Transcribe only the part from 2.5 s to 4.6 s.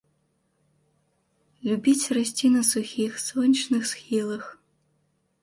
на сухіх, сонечных схілах.